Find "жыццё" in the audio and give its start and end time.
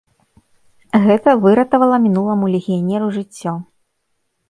3.19-3.51